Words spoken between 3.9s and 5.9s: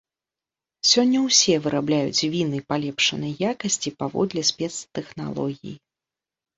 паводле спецтэхналогій.